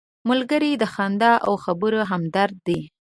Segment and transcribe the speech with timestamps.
[0.29, 2.79] ملګری د خندا او خبرې همدرد دی